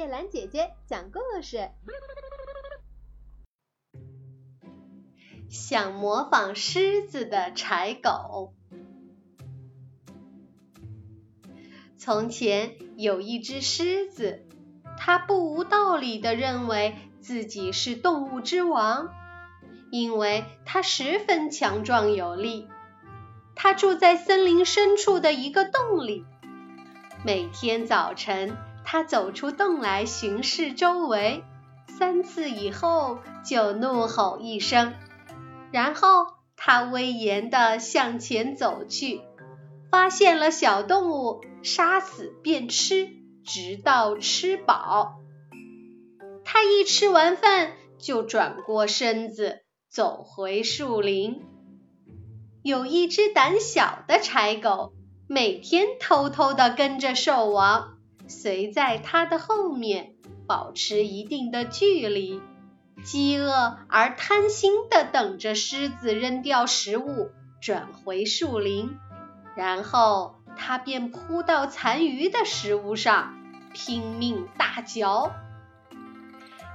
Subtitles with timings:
[0.00, 1.68] 叶兰姐姐讲故事。
[5.50, 8.54] 想模仿狮子的柴狗。
[11.98, 14.48] 从前有一只狮子，
[14.96, 19.10] 它不无道理的认为自己是动物之王，
[19.90, 22.70] 因为它十分强壮有力。
[23.54, 26.24] 它住在森林深处的一个洞里。
[27.22, 28.56] 每天早晨，
[28.92, 31.44] 它走出洞来巡视周围，
[31.86, 34.94] 三次以后就怒吼一声，
[35.70, 39.20] 然后它威严地向前走去，
[39.92, 43.08] 发现了小动物，杀死便吃，
[43.44, 45.20] 直到吃饱。
[46.44, 51.42] 它一吃完饭，就转过身子走回树林。
[52.64, 54.94] 有一只胆小的柴狗，
[55.28, 57.99] 每天偷偷地跟着兽王，
[58.30, 60.14] 随在它的后面，
[60.46, 62.40] 保持一定的距离，
[63.04, 68.96] 饥饿而贪心地等着狮子扔掉食物，转回树林，
[69.56, 73.34] 然后它便扑到残余的食物上，
[73.74, 75.32] 拼命大嚼。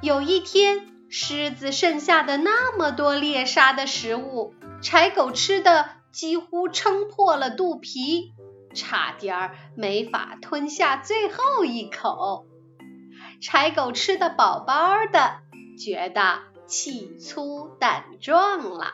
[0.02, 4.54] 有一天，狮子剩下的那么多猎杀的食物。
[4.82, 8.34] 柴狗吃的几乎撑破了肚皮，
[8.76, 12.46] 差点儿没法吞下最后一口。
[13.42, 15.40] 柴狗吃的饱饱的，
[15.80, 18.92] 觉得气粗胆壮了。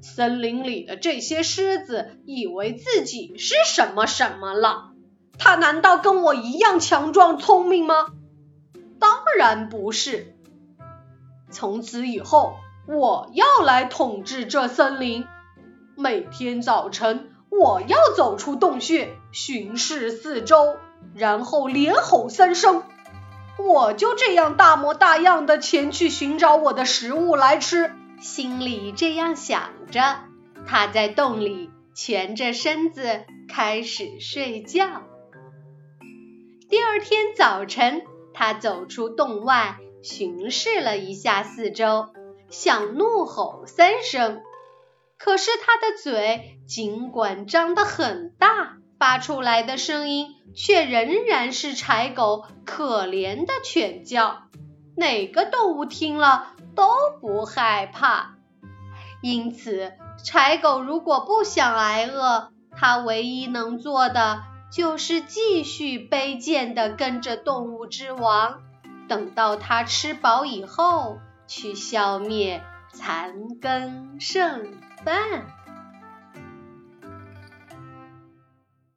[0.00, 4.92] 森林里的这些狮子以为自己是什么什么了？
[5.38, 8.06] 它难道跟我一样强壮聪明吗？
[8.98, 10.34] 当然不是。
[11.50, 12.56] 从此以后。
[12.84, 15.24] 我要来统治这森林。
[15.96, 20.76] 每天早晨，我要走出洞穴，巡视四周，
[21.14, 22.82] 然后连吼三声。
[23.58, 27.92] 我就这样大模大样的前去寻找我的食物来吃。
[28.20, 30.20] 心里这样想着，
[30.66, 35.02] 他在洞里蜷着身子开始睡觉。
[36.70, 38.02] 第二天早晨，
[38.32, 42.08] 他走出洞外，巡视了一下四周。
[42.48, 44.40] 想怒吼三声，
[45.24, 54.42] 可是他的嘴尽管张得很大，发出来的声音却仍然是柴狗可怜的犬叫。
[54.96, 56.88] 哪个动物听了都
[57.20, 58.34] 不害怕。
[59.22, 59.92] 因此，
[60.24, 68.60] 柴狗如果不想挨饿，它唯一能做的就是继续卑贱地跟着动物之王，
[69.08, 71.18] 等到它吃饱以后。
[71.48, 72.62] 去消灭
[72.94, 74.72] 残羹剩。
[75.04, 75.61] fan